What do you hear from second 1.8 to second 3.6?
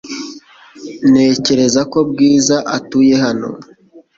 ko Bwiza atuye hano.